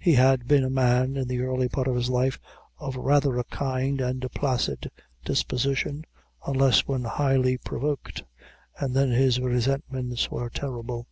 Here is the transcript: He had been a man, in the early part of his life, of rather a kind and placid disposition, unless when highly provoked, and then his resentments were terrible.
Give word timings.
He 0.00 0.14
had 0.14 0.48
been 0.48 0.64
a 0.64 0.68
man, 0.68 1.16
in 1.16 1.28
the 1.28 1.42
early 1.42 1.68
part 1.68 1.86
of 1.86 1.94
his 1.94 2.10
life, 2.10 2.40
of 2.78 2.96
rather 2.96 3.38
a 3.38 3.44
kind 3.44 4.00
and 4.00 4.20
placid 4.34 4.90
disposition, 5.24 6.04
unless 6.44 6.88
when 6.88 7.04
highly 7.04 7.56
provoked, 7.56 8.24
and 8.80 8.96
then 8.96 9.12
his 9.12 9.38
resentments 9.38 10.28
were 10.28 10.50
terrible. 10.50 11.06